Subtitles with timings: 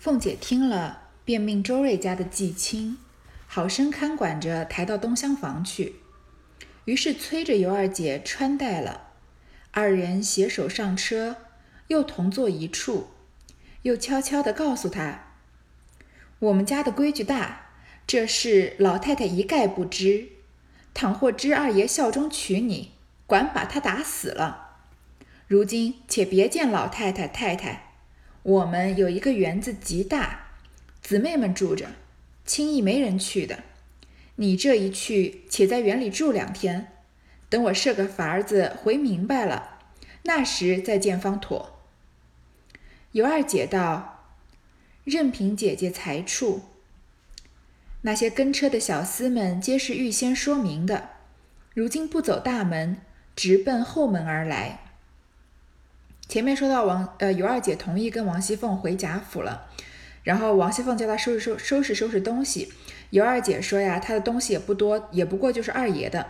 [0.00, 2.96] 凤姐听了，便命周瑞家的季青
[3.46, 5.96] 好生看管着，抬到东厢房去。
[6.86, 9.08] 于是催着尤二姐穿戴了，
[9.72, 11.36] 二人携手上车，
[11.88, 13.08] 又同坐一处，
[13.82, 15.34] 又悄悄地告诉她
[16.40, 17.66] ：“我们家的规矩大，
[18.06, 20.28] 这事老太太一概不知。
[20.94, 22.92] 倘或知二爷效忠娶你，
[23.26, 24.78] 管把他打死了。
[25.46, 27.88] 如今且别见老太太太太。”
[28.42, 30.46] 我们有一个园子极大，
[31.02, 31.90] 姊妹们住着，
[32.46, 33.64] 轻易没人去的。
[34.36, 36.90] 你这一去，且在园里住两天，
[37.50, 39.78] 等我设个法儿子回明白了，
[40.22, 41.78] 那时再见方妥。
[43.12, 44.24] 尤二姐道
[45.04, 46.62] ：“任凭姐姐裁处。”
[48.02, 51.10] 那些跟车的小厮们皆是预先说明的，
[51.74, 52.96] 如今不走大门，
[53.36, 54.89] 直奔后门而来。
[56.30, 59.66] 前面说到王呃尤二姐同意跟王熙凤回贾府了，
[60.22, 62.72] 然后王熙凤叫她收拾收收拾收拾东西。
[63.10, 66.24] 尤二姐说呀，她的东西也不多，也不过就是二爷的。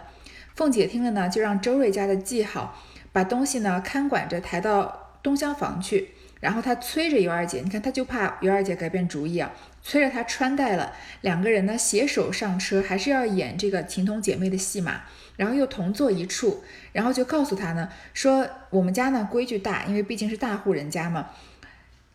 [0.54, 6.12] 凤姐听了呢，就让周瑞家的记好，把东西呢看管着抬到东厢房去。
[6.40, 10.94] 然后她催着尤二姐，你看她就怕尤二姐改变主意啊，催着她穿戴了。
[11.20, 15.02] 两个人呢携手上车，还是要演这个情同姐妹的戏码。
[15.36, 21.30] 然后又同坐一处，然后就告诉他呢，说我们家呢规矩大，因为毕竟是大户人家嘛。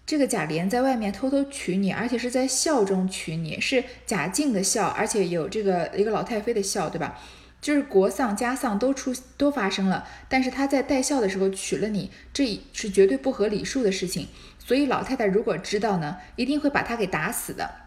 [0.05, 7.19] 这个贾琏在外面偷偷娶你，而且是在孝中娶你，是贾敬的孝，而且有这个一个老太妃的孝，对吧？
[7.59, 14.27] 就是国丧家丧都出都发生了，但是他在带孝的时候娶了你，这是绝对不合礼数的事情。
[14.59, 17.84] 所以老太太如果知道呢，一定会把他给打死的。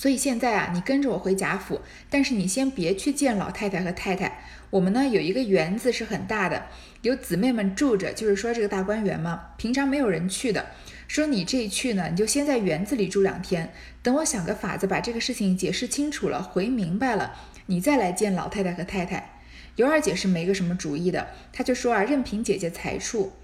[0.00, 4.40] 所以现在啊，你跟着我回贾府，但是你先别去见老太太和太太。
[4.70, 6.68] 我们呢有一个园子是很大的，
[7.02, 10.64] 有姊妹们住着，就是说这个大观园嘛，平常没有人去的。
[11.06, 17.34] 说你这一去呢，你就先在园子里住两天，等我想个法子把这个事情解释清楚了，回明白了，
[17.66, 19.32] 你再来见老太太和太太。
[19.76, 23.34] 尤二姐是没个什么主意的，她就说啊，任凭姐姐裁处。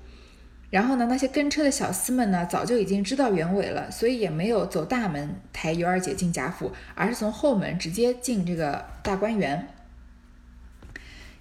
[0.69, 9.69] 然后呢，那些跟车的小厮们呢，早就已经知道原委了，所以也没有走大门抬尤二姐进贾府，而是从后门直接进这个大观园。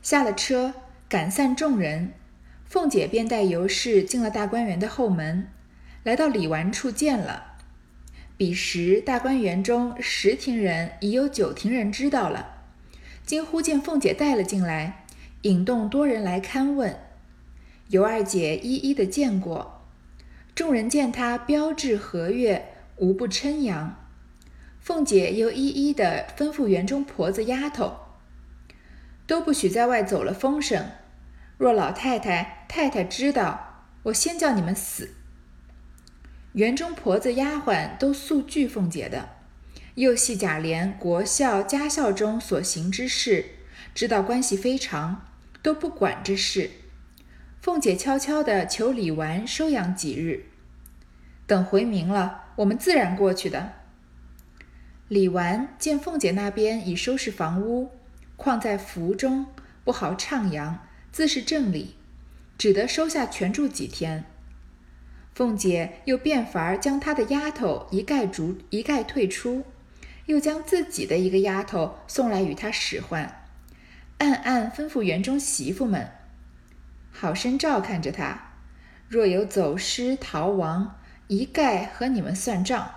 [0.04, 0.76] 下了车，
[1.10, 2.14] 赶散众人，
[2.66, 5.48] 凤姐便带尤氏进了大观园的后门，
[6.04, 7.56] 来到李纨处见了。
[8.38, 12.50] 彼时大观园中十庭人已有九庭人知道了，
[13.26, 15.06] 今忽见凤姐带了进来，
[15.42, 17.00] 引动多人来看问。
[17.90, 19.86] 尤二姐一一的见过，
[20.56, 23.96] 众人见她标致和悦，无不称扬。
[24.80, 27.98] 凤姐又一一的吩咐园中婆子丫头，
[29.28, 30.86] 都不许在外走了风声。
[31.58, 35.12] 若老太太、太太知道，我先叫你们死。
[36.54, 39.30] 园中婆子丫鬟都素惧凤姐的，
[39.96, 43.46] 又系贾琏国孝家孝中所行之事，
[43.94, 45.26] 知道关系非常，
[45.62, 46.72] 都不管这事。
[47.66, 50.46] 凤姐悄悄地求李纨收养几日，
[51.48, 53.74] 等回明了，我们自然过去的。
[55.08, 57.90] 李纨见凤姐那边已收拾房屋，
[58.36, 59.48] 况在府中
[59.84, 60.78] 不好畅扬，
[61.12, 61.96] 自是正理，
[62.56, 64.26] 只得收下全住几天。
[65.34, 69.64] 凤姐又变法儿将她的丫头一概逐一概退出，
[70.28, 73.44] 又将自己的一个丫头送来与她使唤，
[74.20, 76.12] 暗暗吩咐园中媳妇们。
[77.18, 78.52] 好生照看着他，
[79.08, 82.92] 若有走失逃亡，一概和你们算账。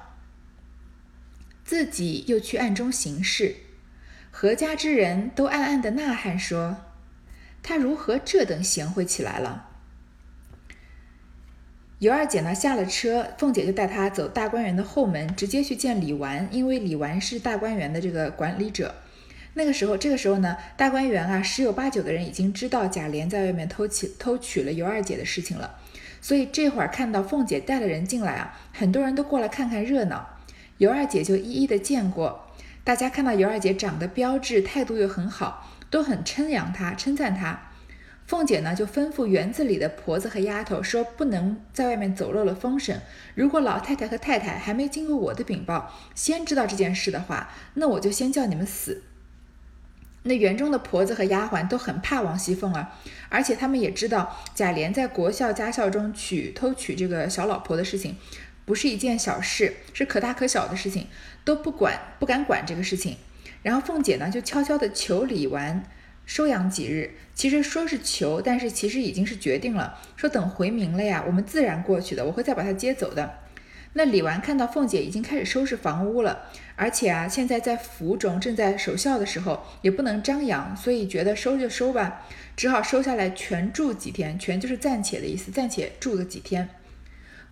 [1.64, 3.54] 自己又去暗中行事，
[4.32, 6.78] 何家之人都暗暗的呐喊说
[7.62, 9.68] ：“他如何这等贤惠起来了？”
[12.00, 18.94] 尤二姐呢下了车，凤姐就带她走大观园的后门，直接去见李纨，因为李纨是大观园的这个管理者。
[19.58, 25.74] 那个时候，这个时候呢，大观园啊，十有八九的人已经知道贾琏在外面偷娶偷娶了尤二姐的事情了，
[26.20, 30.28] 所以这会儿看到凤姐带了人进来啊，很多人都过来看看热闹。
[30.76, 32.46] 尤二姐就一一的见过，
[32.84, 37.72] 大家看到尤二姐长得标致，态度又很好，都很称扬她，称赞她。
[38.28, 43.00] 凤姐呢，就吩咐园子里的婆子和丫头说，不能在外面走漏了风声。
[43.34, 49.02] 如果老太太和太太还没经过我的禀报，先知道这件事的话，那我就先叫你们死。
[50.24, 52.98] 那园中的婆子和丫鬟都很怕王熙凤啊，
[53.28, 58.16] 而且他们也知道贾琏在国孝家孝中娶偷娶这个小老婆的事情，
[58.64, 61.06] 不是一件小事，是可大可小的事情，
[61.44, 63.16] 都不管不敢管这个事情。
[63.62, 65.82] 然后凤姐呢就悄悄的求李纨
[66.26, 73.38] 收养几日，其实说是求，但是其实已经是决定了，说等回明了呀，我们自然过去的，我会再把她接走的。
[73.98, 76.42] 那李纨看到凤姐已经开始收拾房屋了，
[76.76, 82.24] 而且啊，现在在府中正在守孝的时候，也不能张扬，所以觉得收就收吧，
[82.56, 86.68] 只好收下来全住几天，全就是暂且的意思，暂且住个几天。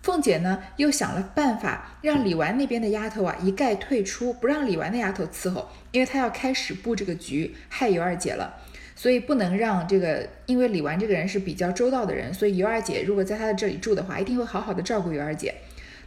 [0.01, 8.53] 凤姐呢，又想了办法，让李纨那边的丫头啊一概退出，不让李纨的丫头伺候，因为她要开始布这个局害尤二姐了，
[8.95, 15.53] 所以不能让这个，因为李纨这个人是比较周到的人，所以尤二姐如果在她的这里住的话，一定会好好的照顾尤二姐。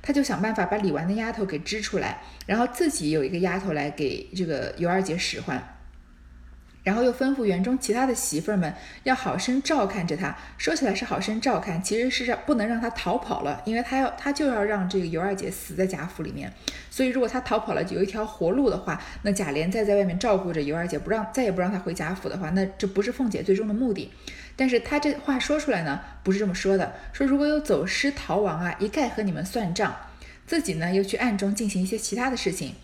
[0.02, 5.76] 他就想办法把李纨的丫头给支出来，然后自己有一个丫头来给这个尤二姐使唤，
[6.82, 10.35] 然后又吩咐园中其他的媳妇儿们要好生照看着她。
[10.56, 16.50] 说起来是好生照看，其实是让不能让她逃跑了，因为她要她就要让这个尤二姐死在贾府里面。
[16.91, 24.11] 所以如果她逃跑了，有一条活路的话，那贾琏再在外面照顾着尤二姐，不让再也不让她回贾府的话，那这不是凤姐最终的目的。
[24.61, 26.93] 但是他这话说出来呢，不是这么说的。
[27.15, 29.97] 说如果有走失逃亡啊，一概和你们算账。
[30.47, 32.75] 自己呢又去暗中进行一些其他的事情。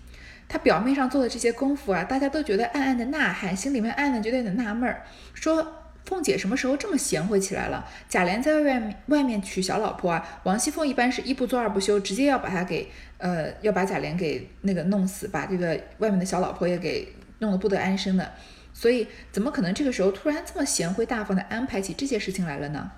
[0.49, 5.02] 他表面上做的这些功夫啊，大家都觉得暗暗的呐喊，心里面暗暗觉得有点纳闷儿。
[5.34, 7.87] 说凤姐什么时候这么贤惠起来了？
[8.08, 12.88] 贾琏在外面外面娶小老婆啊，王熙凤一般是一不做二不休，直接要把他给
[13.19, 18.32] 呃要把贾琏给那个弄死，把这个外面的小老婆也给弄得不得安生的。
[18.78, 22.93] 所以，怎么可能这个时候突然这么贤惠大方的安排起这些事情来了呢？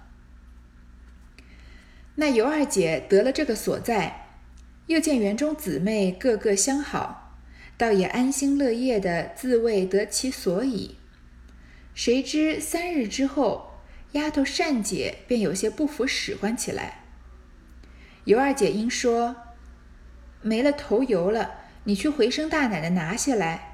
[2.16, 4.26] 那尤二姐得了这个所在，
[4.88, 7.38] 又见园中姊妹个个相好，
[7.76, 10.96] 倒也安心乐业的自谓得其所以。
[11.94, 13.78] 谁知三日之后，
[14.12, 17.04] 丫头善姐便有些不服使唤起来。
[18.24, 19.36] 尤二姐因说
[20.42, 21.52] ：“没了头油了，
[21.84, 23.66] 你去回生大奶奶拿下来。”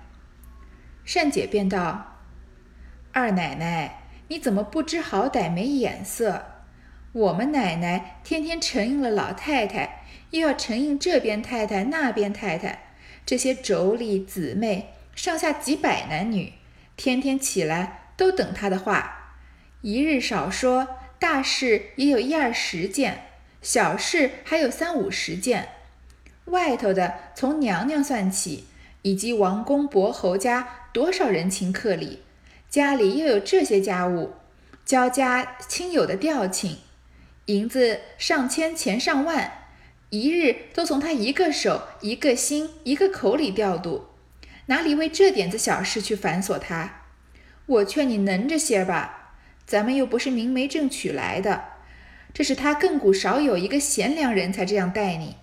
[1.05, 2.21] 善姐便道
[3.13, 6.47] ：“二奶奶，你怎么不知好歹、没眼色？
[7.13, 12.95] 我们奶奶天天承应了老太太，又要承应这边太太、那边太太，
[13.27, 16.55] 这些妯娌姊妹上下几百男女，
[16.97, 19.37] 天天起来都等她的话。
[19.83, 23.27] 一日少说，大事也有一二十件，
[23.61, 25.69] 小事还有三五十件。
[26.47, 28.65] 外头的从娘娘算起，
[29.03, 32.21] 以及王公伯侯家。”多少人情客礼，
[32.71, 34.35] 家里又有这些家务，
[34.85, 36.79] 交加亲友的调请，
[37.47, 39.65] 银子上千钱上万，
[40.11, 44.07] 一日都从他一个手、一个心、一个口里调度，
[44.67, 47.03] 哪里为这点子小事去繁琐他？
[47.67, 49.35] 我劝你能着些吧，
[49.67, 51.65] 咱们又不是明媒正娶来的，
[52.33, 55.39] 这是他亘古少有一个贤良人才这样待你。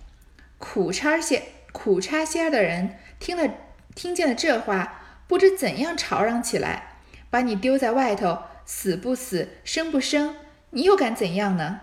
[0.56, 3.52] 苦差些苦差些的人听了
[3.94, 5.00] 听见了这话。
[5.26, 6.96] 不知怎样吵嚷起来，
[7.30, 10.36] 把你丢在外头，死不死，生不生，
[10.70, 11.80] 你又敢怎样呢？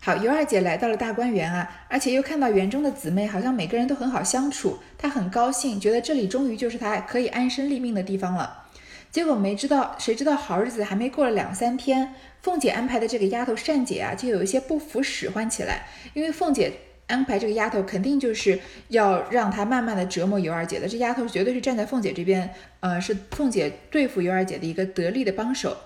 [0.00, 8.64] 好，尤二姐来到了大观园啊，而且又看到园中的姊妹，好像每个人都很好相处，她很高兴，觉得这里终于就是她可以安身立命的地方了。
[9.10, 16.72] 结果没知道，谁知道好日子还没过了两三天，凤姐安排的这个丫头善姐啊，就有一些不服使唤起来，因为凤姐。
[17.06, 18.58] 安排这个丫头肯定就是
[18.88, 25.76] 要让她慢慢的折磨尤二姐的，这丫头绝对是站在凤姐这边，呃，是凤姐对付尤二姐的一个得力的帮手。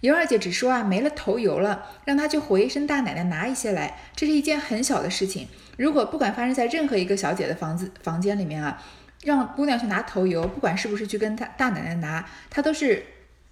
[0.00, 5.48] 尤二姐只说啊，没了头油了，让她去回一声大奶奶拿一些来，这是一件很小的事情。
[5.76, 8.82] 如果不管发生在任何一个小姐的房子房间里面啊，
[9.24, 13.04] 让姑娘去拿头油，不管是不是去跟她大奶奶拿，她都是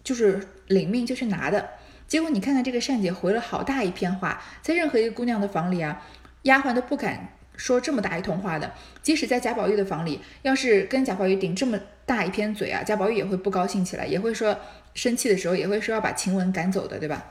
[0.03, 1.69] 就是领命就去拿的。
[2.07, 6.03] 结果你看看这个善姐回了好大一片话，在任何一个姑娘的房里啊。
[6.45, 8.73] 丫鬟都不敢说这么大一通话的，
[9.03, 14.59] 即使在贾宝玉的房里，要是跟贾宝玉顶这么大一片嘴啊，贾宝玉也会不高兴起来，也会说
[14.95, 17.25] 生气的时候也会说要把晴雯赶走的，对吧？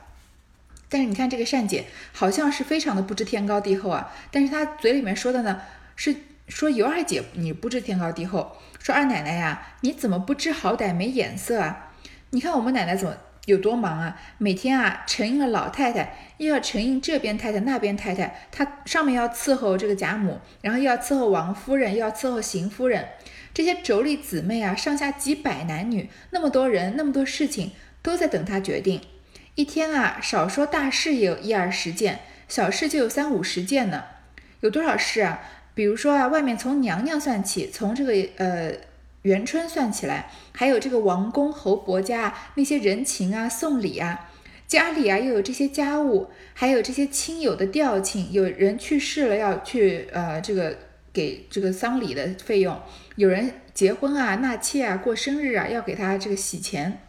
[0.88, 5.60] 但是你看这个善姐，好像是非常的不知天高地厚啊，但是她嘴里面说的呢，
[5.96, 6.14] 是
[6.48, 11.92] 说尤二姐你不知天高地厚，说二奶奶呀，你怎么不知好歹没眼色啊？
[12.30, 13.16] 你看我们奶奶怎么？
[13.46, 14.18] 有多忙啊！
[14.38, 23.06] 每天啊，承应了老太太，又要承应这边太太那边太太，她上面要伺候这个贾母，然后又要伺候王夫人，又要伺候邢夫人，
[23.52, 29.02] 这些妯娌姊妹啊，上下几百男女，那么多人，那么多事情，都在等她决定。
[29.56, 34.04] 一天啊，少说大事也有一二十件，小事就有三五十件呢。
[34.60, 35.40] 有多少事啊？
[35.74, 38.72] 比如说啊，外面从娘娘算起，从这个呃。
[39.24, 44.30] 元春算起来，还有这个王公侯伯家那些人情啊、送礼啊，
[44.66, 50.76] 家里啊又有这些家务，还有这些亲友的调请，有人去世了要去呃这个
[51.10, 52.78] 给这个丧礼的费用，
[53.16, 57.00] 有人结婚啊、纳妾啊、过生日啊要给他这个洗钱，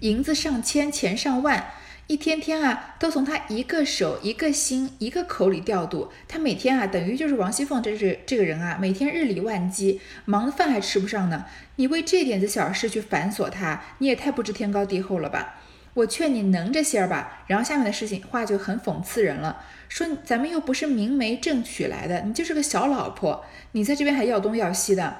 [0.00, 1.70] 银子上千，钱上万，
[2.12, 6.12] 一天天啊，都从他一个手、一个心、一个口里调度。
[6.28, 11.46] 他每天啊，等于就是王熙凤，这是这个人啊，每天日理万机，忙的饭还吃不上呢。
[11.76, 15.54] 你为这点子小事去繁琐他，你也太不知天高地厚了吧？
[15.94, 17.44] 我劝你能着些儿吧。
[17.46, 23.42] 然后下面的事情话就很讽刺人了，说咱们又不是明媒正娶来的，你就是个小老婆，
[23.72, 25.16] 你在这边还要东要西的。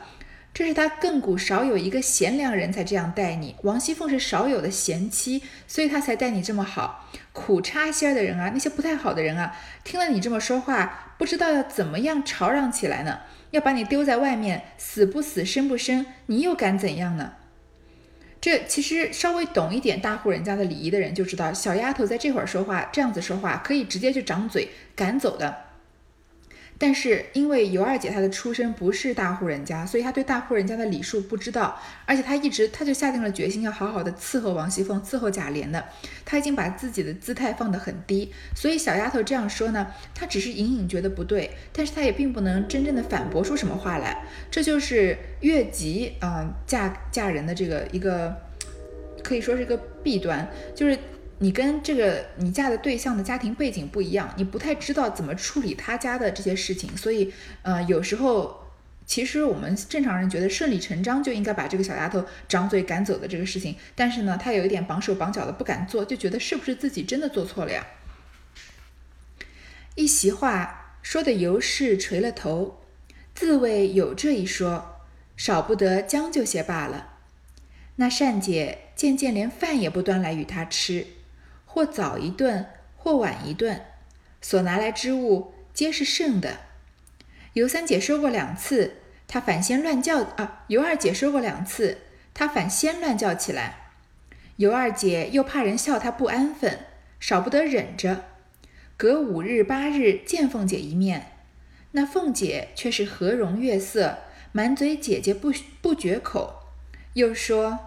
[0.55, 3.57] 这是他亘古少有一个贤良人才这样待你。
[3.63, 7.09] 王熙凤是少有的贤妻，所以他才待你这么好。
[7.33, 13.21] 苦差些的人啊，那些不太好的人啊，听了你这么说话，不知道要怎么样吵嚷起来呢？
[13.53, 17.33] 要把你丢在外面，死不死，生不生，你又敢怎样呢？
[18.39, 25.72] 这其实稍微懂一点大户人家的礼仪的人就知道，小丫头在这会儿说话，这样子说话，可以直接就掌嘴赶走的。
[26.79, 35.85] 但是因为尤二姐她的出身不是大户人家，所以她对大户人家的礼数不知道，而且她一直她就下定了决心要好好的伺候王熙凤，伺候贾琏的。
[36.25, 44.25] 她已经把自己的姿态放得很低，所以小丫头这样说呢，她只是隐隐觉得不对，但是她也并不能真正的反驳出什么话来。
[44.51, 48.37] 这就是越级啊嫁嫁人的这个一个
[49.23, 50.99] 可以说是一个弊端，就是。
[51.43, 57.33] 你跟这个你嫁的对象的家庭背景不一样，你不太知道怎么处理他家的这些事情，所以，
[57.63, 58.63] 呃，有时候
[59.05, 67.85] 其实我们正常人觉得顺理成章就应该把这个小丫头掌嘴赶走的这个事情，但是呢，她有一点绑手绑脚的不敢做，就觉得是不是自己真的做错了呀？
[69.97, 72.85] 一席话说的尤氏垂了头，
[73.35, 75.01] 自谓有这一说，
[75.37, 77.15] 少不得将就些罢了。
[77.97, 81.05] 那善姐渐渐连饭也不端来与他吃。
[81.73, 82.67] 或早一顿，
[82.99, 83.81] 或晚一顿，
[84.43, 86.59] 所拿来之物皆是剩的。
[87.55, 90.65] 尤三姐说过两次，她反先乱叫啊。
[90.67, 91.97] 尤二姐说过两次，
[92.35, 93.93] 她反先乱叫起来。
[94.57, 96.81] 尤二姐又怕人笑她不安分，
[97.19, 98.25] 少不得忍着。
[98.99, 101.33] 隔五日八日见凤姐一面，
[101.93, 104.19] 那凤姐却是和容悦色，
[104.53, 105.51] 满嘴姐姐不
[105.81, 106.65] 不绝口。
[107.15, 107.79] 又说：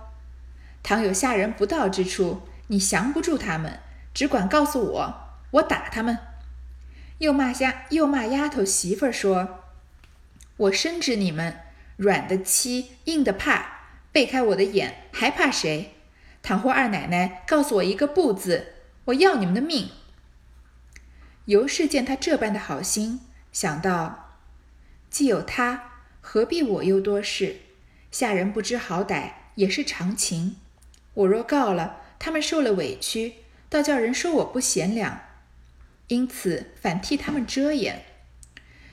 [0.81, 2.41] 倘有下人不到之处。
[2.67, 3.79] 你降不住他们，
[4.13, 6.17] 只管告诉我，我打他们。
[7.19, 9.63] 又骂丫又骂丫头媳妇儿说
[10.57, 11.59] ：“我深知你们
[11.95, 13.65] 软的欺，硬的怕，
[14.11, 15.93] 背开我的眼还怕谁？
[16.41, 18.73] 倘或二奶奶告诉我一个不字，
[19.05, 19.91] 我要你们的命。”
[21.45, 24.31] 尤氏见他这般的好心，想到
[25.09, 27.57] 既有他，何必我又多事？
[28.11, 30.57] 下人不知好歹也是常情。
[31.13, 32.01] 我若告了。
[32.19, 33.33] 他们受了委屈，
[33.69, 35.21] 倒叫人说我不贤良，
[36.07, 38.03] 因此反替他们遮掩。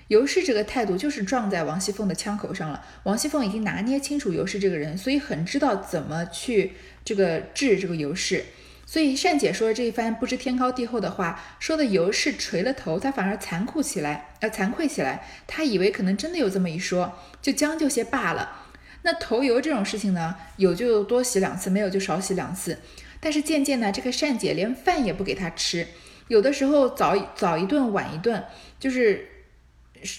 [0.08, 2.84] 尤氏这个态度就是撞在王熙凤的枪口上了。
[3.04, 8.44] 王熙凤已经拿捏清楚尤氏这个人，所以很知道怎么去这个治这个尤氏。
[8.84, 15.26] 所以善姐说的这一番不知天高地厚的话，说的尤氏垂了头，她反而残酷起来，呃，惭愧起来。
[15.46, 18.66] 她以为可能真的有这么一说，就将就些罢了。
[19.04, 22.78] 那头油这种事情呢，有就多洗两次，没有就少洗两次。
[23.24, 25.86] 但是渐渐呢，这个善姐连饭也不给他吃，
[26.26, 28.44] 有的时候早早一顿晚一顿，
[28.80, 29.28] 就是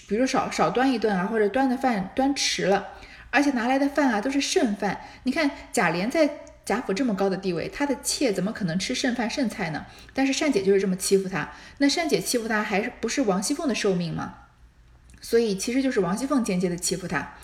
[0.08, 2.88] 比如少少端一顿啊，或者端的饭端迟了，
[3.28, 5.02] 而且拿来的饭啊都是剩饭。
[5.24, 9.84] 你看贾琏在贾府这么高的地位，他的妾怎么可能吃剩饭剩菜呢？
[10.14, 14.36] 但是善姐就是这么欺负他，那善姐欺负他还是不是王熙凤的寿命吗？
[15.20, 17.34] 所以其实就是王熙凤间接的欺负他。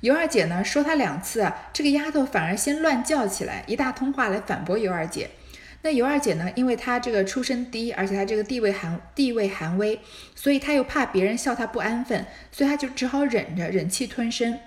[0.00, 5.30] 尤二姐呢说她两次，这个丫头反而先乱叫起来，一大通话来反驳尤二姐。
[5.82, 10.00] 那尤二姐呢，因为她这个出身低，而且她这个地位寒地位寒微，
[10.34, 14.58] 所以她又怕别人笑她不安分，所以她就只好忍着，忍气吞声。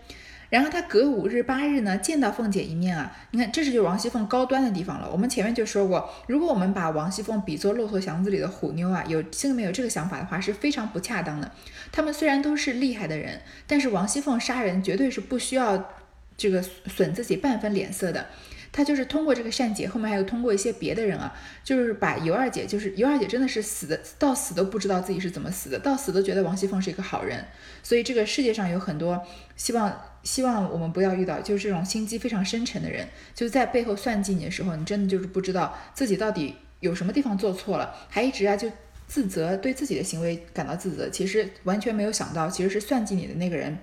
[0.49, 5.09] 然后他隔五日八日呢见到凤姐一面啊，你看这是就王熙凤高端的地方了。
[5.11, 11.51] 我们前面就说过，如果我们把王熙凤比作骆驼祥子里的虎妞啊，有心里面有这个想法的话是非常不恰当的。
[11.91, 15.91] 他们虽然都是厉害的人，但是王熙凤杀人绝对是不需要
[16.35, 18.27] 这个损自己半分脸色的。
[18.71, 21.33] 他就是通过这个善姐，后面还有通过一些别的人啊，
[21.63, 27.45] 就是把尤二姐，就是尤二姐真的是死的到死都不知道自己是怎么死的，到死都觉得王熙凤是一个好人。
[27.81, 38.69] 所以这个世界上有很多希望希望我们不要遇到，就是这种心机非常深沉的人，就在背后算计你的时候，你真的就是不知道自己到底有什么地方做错了，还一直啊就
[39.07, 43.77] 自责，对自己的行为感到自责，其实完全没有想到，其实是算计你的那个人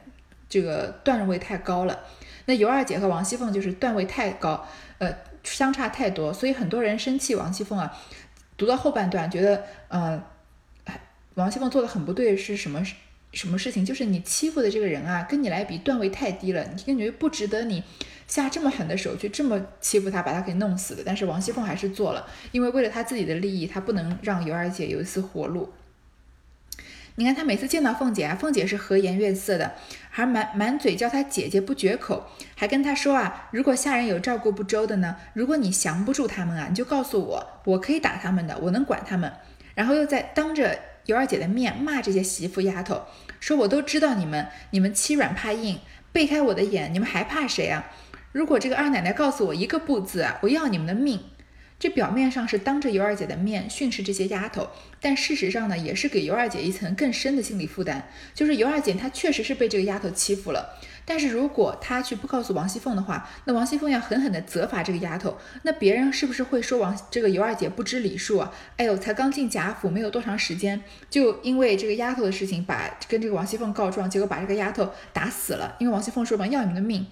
[0.49, 1.99] 这个段位太高了。
[2.47, 4.67] 那尤二姐和王熙凤就是段位太高，
[4.99, 7.97] 呃，相差太多，所以很多人生气王熙凤啊。
[8.59, 10.19] 读到后半段，觉得，嗯，
[11.35, 12.83] 王熙凤做的很不对，是什么
[13.33, 13.85] 什么事情？
[13.85, 17.83] 就是你欺负的这个人啊，跟你来比段位太低了，你感觉不值得你
[18.27, 21.03] 下这么狠的手去这么欺负他，把他给弄死的。
[21.05, 25.71] 但是王熙凤还是做了，因为为了他自己的利益，他不能让尤二姐有一丝活路。
[27.19, 29.73] 你看他每次见到凤姐啊，凤姐是和颜悦色的，
[30.11, 39.33] 还满满嘴叫她姐姐不绝口，还跟她说啊，如果下人有照顾不周的呢，如果你降不住他们啊，你就告诉我，我可以打他们的，我能管他们。
[39.75, 43.07] 然后又在当着尤二姐的面骂这些媳妇丫头，
[43.41, 45.79] 说我都知道你们，你们欺软怕硬，
[46.13, 47.87] 背开我的眼，你们还怕谁啊？
[48.33, 51.19] 如果这个二奶奶告诉我一个不字啊，我要你们的命。
[51.79, 58.09] 这表面上是当着尤二姐的面训斥这些丫头，但事实上呢，也是给尤二姐一层更深的心理负担。
[58.35, 68.51] 就是尤二姐她确实是被这个丫头欺负了，但是如果她去不告诉王熙凤的话，那王熙凤要狠狠地责罚这个丫头，那别人是不是会说王这个尤二姐不知礼数啊？
[68.79, 75.77] 哎呦，才刚进贾府没有多长时间，就因为这个丫头的事情，把跟这个王熙凤告状，结果把这个丫头打死了。
[75.79, 77.07] 因为王熙凤说嘛，要你们的命，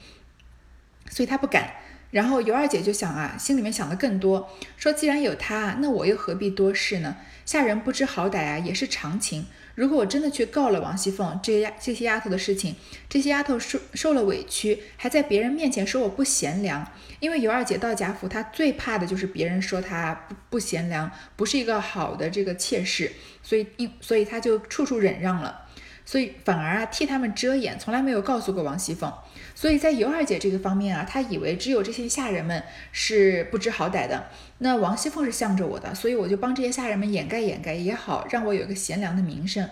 [1.10, 1.74] 所以她不敢。
[2.14, 7.16] 然后尤二姐就想啊，心里面想的更多，说既然有他，那我又何必多事呢？
[7.44, 9.46] 下人不知好歹啊，也是常情。
[9.74, 12.76] 如果我真的去告了王熙凤，这些这些丫头的事情，
[13.08, 16.88] 这些丫头受受了委屈，还在别人面前说我不贤良。
[17.18, 23.10] 因为尤二姐到贾府，她最怕的就是别人说她不不贤良，不是一个好的这个妾室，
[23.42, 25.63] 所以因所以她就处处忍让了，
[26.04, 29.12] 所以反而啊替他们遮掩，从来没有告诉过王熙凤。
[29.54, 39.68] 所以在尤二姐这个方面啊，她以为只有这些下人们是不知好歹的，那王熙凤是向着我的，所以我就帮这些下人们掩盖掩盖也好，让我有一个贤良的名声。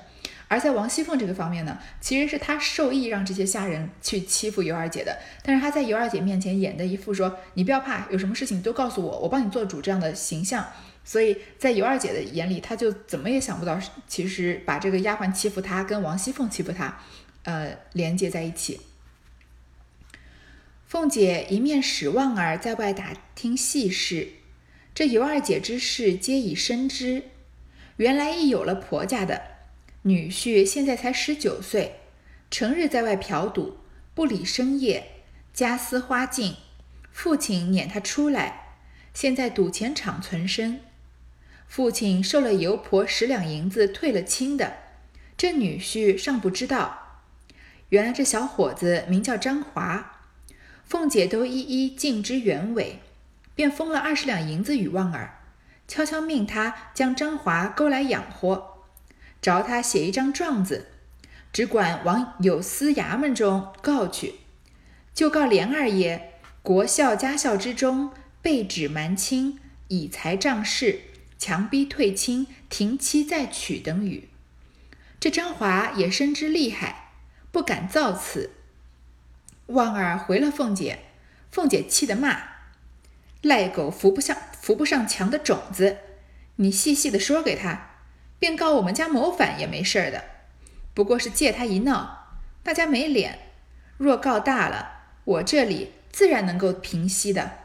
[0.48, 10.66] 而在王熙凤这个方面呢，其实是她授意让这些下人去欺负尤二姐的，但是她在尤二姐面前演的一副说你不要怕，有什么事情都告诉我，我帮你做主这样的形象。
[11.04, 17.00] 所以在尤二姐的眼里，她就怎么也想不到，其实把这个丫鬟欺负她跟王熙凤欺负她，
[17.42, 18.80] 呃，连接在一起。
[20.87, 24.28] 凤姐一面使旺儿在外打听细事，
[24.94, 27.25] 这尤二姐之事皆已深知。
[27.97, 29.42] 原来一有了婆家的
[30.02, 31.97] 女婿，现在才十九岁，
[32.50, 33.78] 成日在外嫖赌，
[34.14, 36.56] 不理生业，家私花尽。
[37.10, 38.76] 父亲撵他出来，
[39.12, 40.80] 现在赌钱场存身。
[41.73, 44.75] 父亲受了油婆十两银子退了亲的，
[45.39, 47.23] 这女婿尚不知道。
[47.89, 50.21] 原来这小伙子名叫张华。
[50.85, 52.99] 凤姐都一一尽知原委，
[53.54, 55.39] 便封了二十两银子与旺儿，
[55.89, 58.85] 悄悄命他将张华勾来养活，
[59.41, 60.89] 着他写一张状子，
[61.54, 64.35] 只管往有司衙门中告去，
[65.15, 68.11] 就告连二爷国孝家孝之中
[68.43, 69.58] 被指瞒亲，
[69.89, 71.00] 以财仗势，
[71.43, 74.28] 强逼退亲，停妻再娶等语。
[75.19, 77.15] 这张华也深知厉害，
[77.50, 78.52] 不敢造次。
[79.67, 81.00] 旺儿回了凤姐，
[81.50, 82.45] 凤姐气得骂
[83.43, 85.99] ：“赖狗扶不上扶不上墙的种子！
[86.55, 87.91] 你细细的说给他，
[88.39, 90.26] 便告我们家谋反也没事的。
[90.95, 93.41] 不过是借他一闹，大家没脸。
[93.97, 97.59] 若告大了，我这里自然能够平息的。”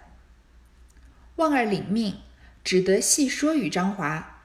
[1.37, 2.17] 旺儿领命，
[2.67, 4.43] 只得细说与张华。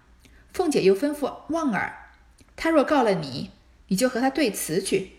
[0.52, 2.11] 凤姐又吩咐旺儿
[2.54, 3.50] ：“他若告了你，
[3.88, 5.14] 你就和他对词去。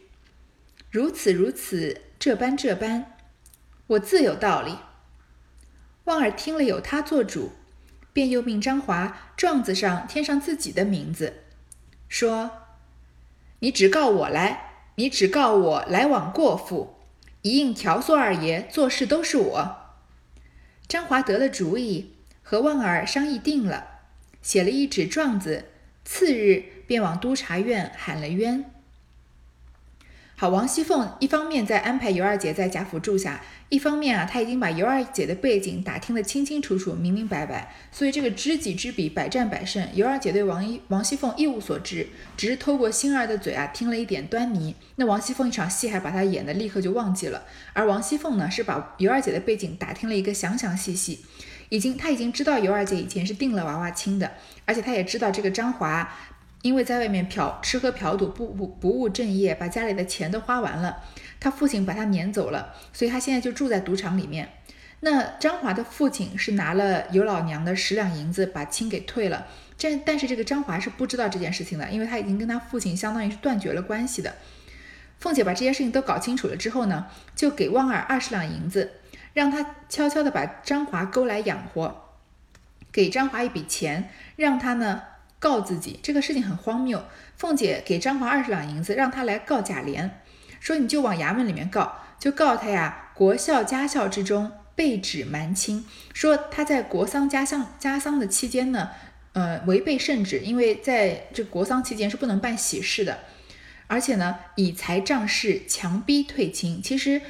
[0.89, 3.17] 如此如此。”这般这般，
[3.87, 4.77] 我自有道理。
[6.05, 7.51] 旺儿听了有他做主，
[8.13, 11.43] 便又命张华状子上添上自己的名字，
[12.07, 12.51] 说
[13.59, 16.95] ：“你只告我来，你只告我来往过府，
[17.41, 19.77] 一应调唆二爷做事都是我。”
[20.87, 22.12] 张华得了主意，
[22.43, 23.87] 和旺儿商议定了，
[24.41, 25.65] 写了一纸状子，
[26.05, 28.65] 次日便往督察院喊了冤。
[30.35, 39.87] 好，王熙凤一方面在安排尤二姐在贾府住下，一方面啊，她已经把尤二姐的背景打听得清清楚楚、明明白白，所以这个知己知彼，百战百胜。
[39.93, 44.75] 尤二姐对王一王熙凤一无所知，只是透过星儿的嘴啊，听了一点端倪。
[44.97, 51.23] 那王熙凤一场戏还把她演的立刻就忘记了，而王熙凤呢，是把尤二姐的背景打听了一个详详细细，
[51.73, 54.31] 已经他已经知道尤二姐以前是定了娃娃亲的，
[54.63, 56.07] 而且他也知道这个张华。
[56.61, 61.03] 因为在外面嫖吃喝嫖赌不不不务正业，把家里的钱都花完了，
[61.39, 64.47] 他父亲把他撵走了，所以他现在就住在赌场里面。
[65.01, 74.35] 那张华的父亲是拿了尤老娘的十两银子把亲给退了，这但是这个张华是不知道这件事情的，因为他已经跟他父亲相当于是断绝了关系的。
[75.19, 78.89] 凤姐把这些事情都搞清楚了之后呢，就给旺儿二十两银子，
[79.33, 82.09] 让他悄悄的把张华勾来养活，
[82.91, 85.03] 给张华一笔钱，让他呢。
[85.39, 87.03] 告自己，这个事情很荒谬。
[87.35, 90.09] 凤姐给张华二十两银子，让他来告贾琏，
[90.61, 98.91] 说你就往衙门里面告，就告他呀，国孝家孝之中背指瞒亲，说他在国丧家丧家丧的期间呢，
[99.33, 103.19] 呃，违背圣旨，因为在这国丧期间是不能办喜事的，
[103.87, 106.81] 而且呢，以财仗势强逼退亲。
[106.81, 107.21] 其实。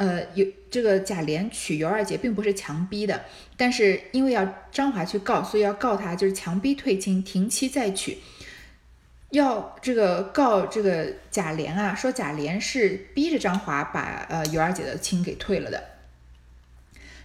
[0.00, 3.22] 呃，有这个贾琏娶尤二姐并不是强逼的，
[3.54, 8.16] 但是因为要张华去告，所以要告他，就是强逼退亲，停妻再娶，
[9.28, 15.84] 要这个告这个贾琏啊，说贾琏是逼着张华把呃尤二姐的亲给退了的。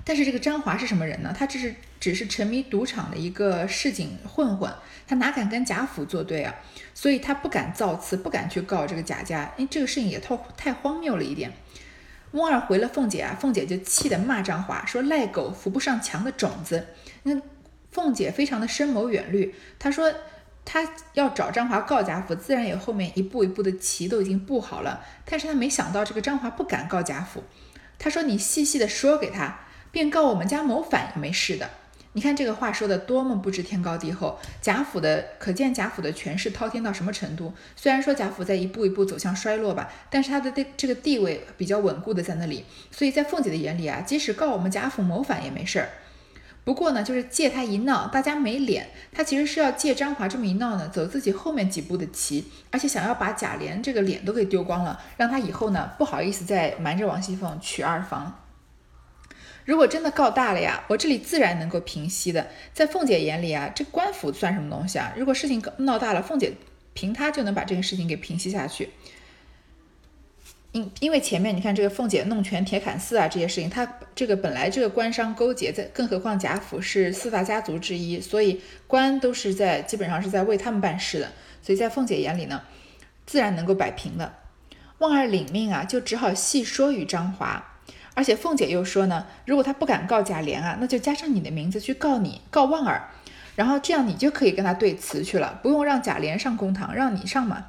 [0.04, 1.34] 但是这个张华是什么人呢？
[1.34, 4.70] 他只是只是沉迷赌场的一个市井混混，
[5.08, 6.54] 他哪敢跟贾府作对啊？
[6.94, 11.54] 所以他不敢造次，不敢去告这个贾家，因为这个事情也太太荒谬了一点。
[12.32, 16.88] 翁二回了凤姐啊，凤姐就气得骂张华，说赖狗扶不上墙的种子。
[17.24, 17.42] 那
[17.92, 20.14] 凤姐非常的深谋远虑，她说
[20.66, 25.06] 她要找张华告贾府，自然也后面一步一步的棋都已经布好了。
[25.24, 27.44] 但是她没想到这个张华不敢告贾府，
[27.98, 29.62] 她说你细细的说给他，
[29.92, 31.70] 便告我们家谋反也没事的。
[32.16, 37.52] 你看这个话说的多么不知天高地厚，贾府的可见贾府的权势滔天到什么程度？
[37.76, 45.90] 虽然说贾府在一步一步走向衰落吧，但是他的这这个地位比较稳固的在那里，所以在凤姐的眼里啊，即使告我们贾府谋反也没事儿。
[46.64, 48.92] 不过呢，就是借他一闹，大家没脸。
[49.12, 58.45] 他其实是要借张华这么一闹呢，走自己后面几步的棋，而且想要把贾琏这个脸都给丢光了，让他以后呢不好意思再瞒着王熙凤娶二房。
[59.66, 62.48] 如果真的告大了呀，我这里自然能够平息的。
[62.72, 65.12] 在凤姐眼里啊，这官府算什么东西啊？
[65.18, 66.54] 如果事情闹大了，凤姐
[66.94, 68.92] 凭她就能把这个事情给平息下去。
[70.72, 81.32] 因因为前面你看这个凤姐弄权铁槛寺啊这些事情，她这个本来这个官商勾结在，更何况贾府是四大家族之一，所以官都是在基本上是在为他们办事的。
[81.64, 82.62] 所以在凤姐眼里呢，
[83.26, 84.36] 自然能够摆平的。
[85.00, 87.75] 旺儿领命啊，就只好细说与张华。
[88.16, 93.10] 而且凤姐又说呢，如果他不敢告贾琏啊，那就加上你的名字去告你，告旺儿，
[93.56, 97.66] 然后这样你就可以跟他对词去了，不用让贾琏上公堂，让你上嘛。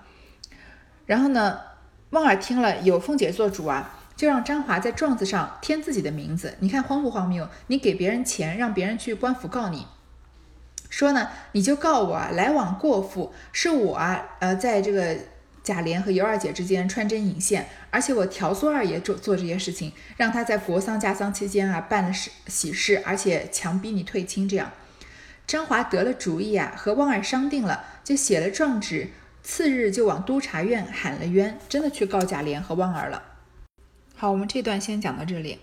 [1.05, 1.59] 然后呢，
[2.11, 6.57] 旺儿听了有凤姐做主啊，就让张华在状子上添自己的名字。
[6.61, 7.49] 你看荒不荒谬？
[7.67, 9.87] 你给别人钱，让别人去官府告你，
[10.89, 15.17] 说呢，你就告我，来往过户是我啊，呃，在这个。
[15.67, 24.49] 贾琏和尤二姐之间穿针引线，而且我调唆二爷做做这些事情，让他在国丧家丧期间啊办了喜喜事，而且强逼你退亲。
[24.49, 24.71] 这样，
[25.45, 29.09] 张华得了主意啊，和旺儿商定了，就写了状纸，
[29.43, 33.21] 次日就往督察院喊了冤，真的去告贾琏和旺儿了。
[34.15, 35.59] 好，我们这段先讲到这里。